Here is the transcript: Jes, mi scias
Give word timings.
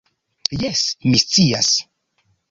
Jes, 0.61 0.79
mi 1.09 1.19
scias 1.23 1.69